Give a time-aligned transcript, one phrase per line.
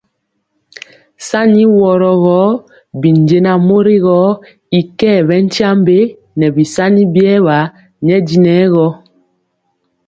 [1.27, 2.41] Sani woro gɔ
[3.01, 4.19] binjɛnaŋ mori gɔ
[4.77, 5.97] y kɛɛ bɛ tyiambe
[6.39, 7.57] nɛ bisani biewa
[8.05, 8.87] nyɛ dinɛ gɔ.